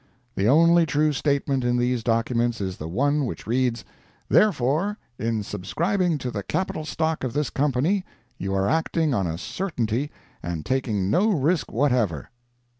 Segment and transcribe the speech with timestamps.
[0.33, 6.31] The only true statement in these documents is the one which reads—"Therefore, in subscribing to
[6.31, 8.03] the capital stock of this company,
[8.39, 10.09] you are acting on a certainty,
[10.41, 12.31] and taking no risk whatever."